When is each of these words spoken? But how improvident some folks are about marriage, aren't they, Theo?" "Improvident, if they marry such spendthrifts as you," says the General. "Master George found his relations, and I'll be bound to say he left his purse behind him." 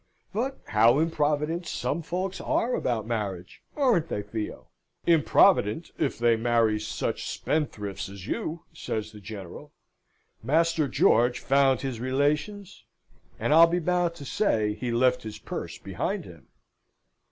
But 0.33 0.57
how 0.69 0.97
improvident 0.97 1.67
some 1.67 2.01
folks 2.01 2.41
are 2.41 2.73
about 2.73 3.05
marriage, 3.05 3.61
aren't 3.75 4.07
they, 4.07 4.23
Theo?" 4.23 4.65
"Improvident, 5.05 5.91
if 5.99 6.17
they 6.17 6.35
marry 6.35 6.79
such 6.79 7.27
spendthrifts 7.29 8.09
as 8.09 8.25
you," 8.25 8.63
says 8.73 9.11
the 9.11 9.19
General. 9.21 9.71
"Master 10.41 10.87
George 10.87 11.37
found 11.39 11.81
his 11.81 11.99
relations, 11.99 12.83
and 13.39 13.53
I'll 13.53 13.67
be 13.67 13.77
bound 13.77 14.15
to 14.15 14.25
say 14.25 14.73
he 14.73 14.91
left 14.91 15.21
his 15.21 15.37
purse 15.37 15.77
behind 15.77 16.25
him." 16.25 16.47